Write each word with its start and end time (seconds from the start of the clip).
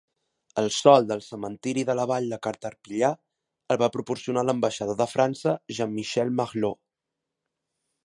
El 0.59 0.69
sòl 0.75 1.03
del 1.11 1.19
cementiri 1.25 1.83
de 1.89 1.95
la 1.99 2.07
vall 2.13 2.31
de 2.31 2.39
Caterpillar 2.47 3.13
el 3.75 3.81
va 3.83 3.93
proporcionar 3.99 4.47
l'ambaixador 4.49 5.01
de 5.05 5.11
França, 5.15 5.57
Jean-Michel 5.77 6.37
Marlaud. 6.43 6.83